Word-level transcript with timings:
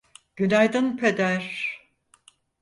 Günaydın, 0.35 0.97
Peder. 0.97 1.79